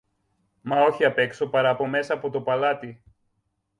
μα 0.61 0.81
όχι 0.81 1.05
απ' 1.05 1.17
έξω, 1.17 1.49
παρά 1.49 1.69
από 1.69 1.87
μέσα 1.87 2.13
από 2.13 2.29
το 2.29 2.41
παλάτι. 2.41 3.03